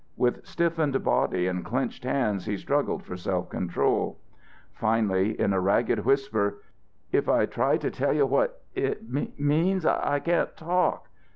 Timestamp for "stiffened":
0.47-1.03